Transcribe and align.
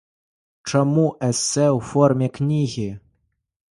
Чаму 0.71 1.03
эсэ 1.29 1.67
ў 1.77 1.87
форме 1.93 2.27
кнігі? 2.39 2.91